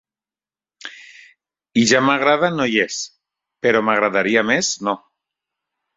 [1.83, 2.97] I ja m'agrada no hi és,
[3.67, 4.97] però m'agradaria més no.